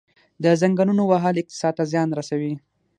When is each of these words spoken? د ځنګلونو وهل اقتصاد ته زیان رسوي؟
د 0.43 0.45
ځنګلونو 0.61 1.03
وهل 1.11 1.35
اقتصاد 1.41 1.73
ته 1.77 1.83
زیان 1.91 2.09
رسوي؟ 2.19 2.53